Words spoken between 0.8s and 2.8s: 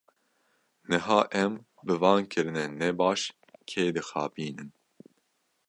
Niha em, bi van kirinên